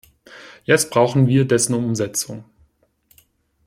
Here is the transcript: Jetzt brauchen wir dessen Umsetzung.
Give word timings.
Jetzt 0.63 0.89
brauchen 0.89 1.27
wir 1.27 1.45
dessen 1.45 1.75
Umsetzung. 1.75 2.43